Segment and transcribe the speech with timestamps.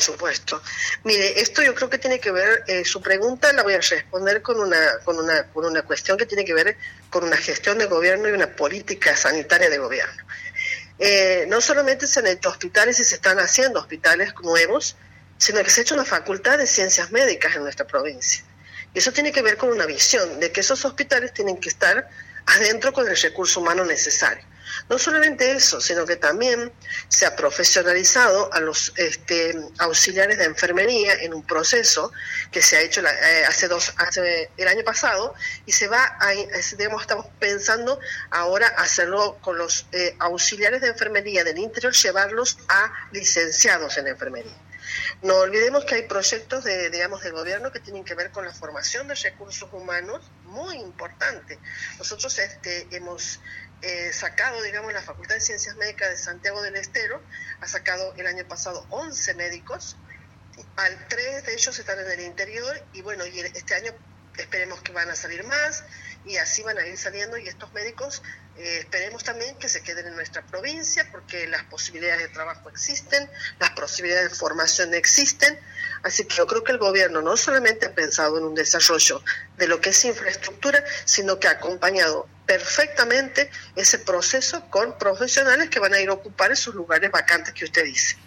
[0.00, 0.62] supuesto.
[1.04, 4.42] Mire, esto yo creo que tiene que ver, eh, su pregunta la voy a responder
[4.42, 6.76] con una, con, una, con una cuestión que tiene que ver
[7.10, 10.24] con una gestión de gobierno y una política sanitaria de gobierno.
[10.98, 14.96] Eh, no solamente se han hecho hospitales y se están haciendo hospitales nuevos,
[15.38, 18.44] sino que se ha hecho una facultad de ciencias médicas en nuestra provincia.
[18.92, 22.08] Y eso tiene que ver con una visión de que esos hospitales tienen que estar
[22.56, 24.44] adentro con el recurso humano necesario.
[24.88, 26.72] No solamente eso, sino que también
[27.08, 32.12] se ha profesionalizado a los este, auxiliares de enfermería en un proceso
[32.50, 35.34] que se ha hecho eh, hace dos, hace el año pasado
[35.66, 36.30] y se va a,
[36.76, 42.92] digamos, estamos pensando ahora hacerlo con los eh, auxiliares de enfermería del interior, llevarlos a
[43.12, 44.69] licenciados en enfermería.
[45.22, 48.54] No olvidemos que hay proyectos de, digamos, del gobierno que tienen que ver con la
[48.54, 51.58] formación de recursos humanos muy importante.
[51.98, 53.38] Nosotros este, hemos
[53.82, 57.22] eh, sacado, digamos, la Facultad de Ciencias Médicas de Santiago del Estero,
[57.60, 59.96] ha sacado el año pasado 11 médicos,
[60.76, 63.92] al tres de ellos están en el interior y bueno, y este año
[64.38, 65.84] esperemos que van a salir más
[66.24, 68.22] y así van a ir saliendo y estos médicos
[68.58, 73.30] eh, esperemos también que se queden en nuestra provincia porque las posibilidades de trabajo existen,
[73.58, 75.58] las posibilidades de formación existen,
[76.02, 79.22] así que yo creo que el gobierno no solamente ha pensado en un desarrollo
[79.56, 85.78] de lo que es infraestructura, sino que ha acompañado perfectamente ese proceso con profesionales que
[85.78, 88.16] van a ir a ocupar esos lugares vacantes que usted dice.